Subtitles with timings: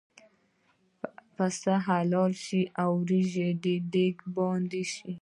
[1.35, 3.47] پسه حلال شو او د وریجو
[3.93, 5.09] دېګ باندې شو.